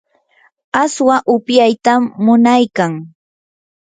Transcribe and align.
aswa 0.81 1.15
upyaytam 1.33 2.01
munaykan. 2.23 2.91